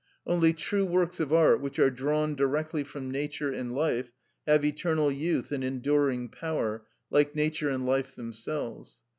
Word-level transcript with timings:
Only 0.25 0.51
true 0.51 0.83
works 0.83 1.19
of 1.19 1.31
art, 1.31 1.61
which 1.61 1.77
are 1.77 1.91
drawn 1.91 2.33
directly 2.33 2.83
from 2.83 3.11
nature 3.11 3.51
and 3.51 3.71
life, 3.75 4.11
have 4.47 4.65
eternal 4.65 5.11
youth 5.11 5.51
and 5.51 5.63
enduring 5.63 6.29
power, 6.29 6.87
like 7.11 7.35
nature 7.35 7.69
and 7.69 7.85
life 7.85 8.15
themselves. 8.15 9.03